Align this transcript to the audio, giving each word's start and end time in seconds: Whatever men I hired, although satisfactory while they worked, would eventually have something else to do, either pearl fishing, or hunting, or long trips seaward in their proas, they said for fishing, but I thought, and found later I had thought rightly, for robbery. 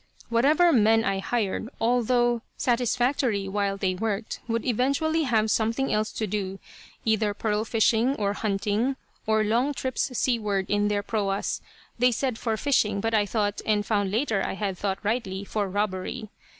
Whatever 0.29 0.73
men 0.73 1.03
I 1.03 1.19
hired, 1.19 1.69
although 1.79 2.41
satisfactory 2.57 3.47
while 3.47 3.77
they 3.77 3.93
worked, 3.93 4.39
would 4.47 4.65
eventually 4.65 5.21
have 5.25 5.51
something 5.51 5.93
else 5.93 6.11
to 6.13 6.25
do, 6.25 6.57
either 7.05 7.35
pearl 7.35 7.63
fishing, 7.65 8.15
or 8.15 8.33
hunting, 8.33 8.95
or 9.27 9.43
long 9.43 9.75
trips 9.75 10.09
seaward 10.17 10.67
in 10.71 10.87
their 10.87 11.03
proas, 11.03 11.61
they 11.99 12.11
said 12.11 12.39
for 12.39 12.57
fishing, 12.57 12.99
but 12.99 13.13
I 13.13 13.27
thought, 13.27 13.61
and 13.63 13.85
found 13.85 14.09
later 14.09 14.41
I 14.43 14.53
had 14.55 14.75
thought 14.75 14.97
rightly, 15.03 15.43
for 15.45 15.69
robbery. 15.69 16.29